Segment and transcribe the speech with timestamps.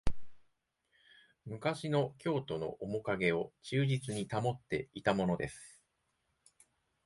[1.45, 5.79] 昔の京都のおもかげを忠実に保っていたものです